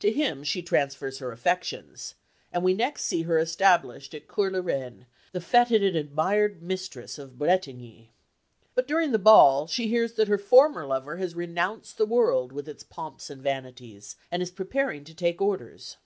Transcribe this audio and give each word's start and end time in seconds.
To 0.00 0.10
him 0.10 0.44
she 0.44 0.62
transfers 0.62 1.18
her 1.18 1.30
affections, 1.30 2.14
and 2.50 2.64
we 2.64 2.72
next 2.72 3.04
see 3.04 3.24
her 3.24 3.38
established 3.38 4.14
at 4.14 4.26
Cours 4.26 4.54
la 4.54 4.60
Reine, 4.60 5.04
the 5.32 5.40
fêted 5.40 5.86
and 5.86 5.94
admired 5.94 6.62
mistress 6.62 7.18
of 7.18 7.36
Bretigny. 7.38 8.08
But 8.74 8.88
during 8.88 9.12
the 9.12 9.18
ball 9.18 9.66
she 9.66 9.88
hears 9.88 10.14
that 10.14 10.28
her 10.28 10.38
former 10.38 10.86
lover 10.86 11.18
has 11.18 11.34
renounced 11.34 11.98
the 11.98 12.06
world 12.06 12.50
with 12.50 12.66
its 12.66 12.82
pomps 12.82 13.28
and 13.28 13.42
vanities 13.42 14.16
and 14.32 14.40
is 14.42 14.50
preparing 14.50 15.04
to 15.04 15.12
take 15.12 15.38
orders. 15.42 15.98